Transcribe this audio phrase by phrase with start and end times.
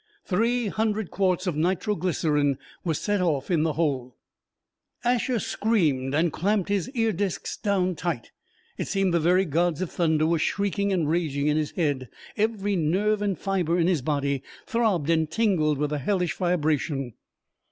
[0.25, 4.17] Three hundred quarts of nitro glycerine were set off in the hole.
[5.03, 8.31] Asher screamed and clamped his ear discs down tight.
[8.79, 12.75] It seemed the very gods of thunder were shrieking and raging in his head; every
[12.75, 17.13] nerve and fiber in his body throbbed and tingled with the hellish vibration.